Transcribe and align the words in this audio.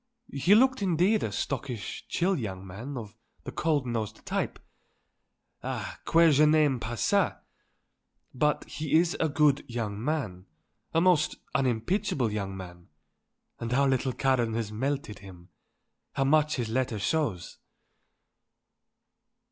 "He 0.33 0.55
looked 0.55 0.81
indeed, 0.81 1.21
a 1.21 1.31
stockish, 1.31 2.07
chill 2.07 2.35
young 2.35 2.65
man, 2.65 2.97
of 2.97 3.13
the 3.43 3.51
cold 3.51 3.85
nosed 3.85 4.25
type 4.25 4.57
ah, 5.61 5.99
que 6.07 6.31
je 6.31 6.43
n'aime 6.47 6.79
pas 6.79 6.99
ça! 6.99 7.37
but 8.33 8.63
he 8.63 8.95
is 8.95 9.15
a 9.19 9.29
good 9.29 9.63
young 9.69 10.03
man; 10.03 10.47
a 10.91 10.99
most 10.99 11.35
unimpeachable 11.53 12.31
young 12.31 12.57
man; 12.57 12.87
and 13.59 13.75
our 13.75 13.87
little 13.87 14.11
Karen 14.11 14.55
has 14.55 14.71
melted 14.71 15.19
him; 15.19 15.49
how 16.13 16.23
much 16.23 16.55
his 16.55 16.69
letter 16.69 16.97
shows." 16.97 17.59